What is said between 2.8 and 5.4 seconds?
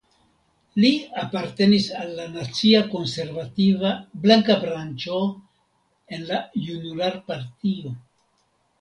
konservativa "blanka branĉo"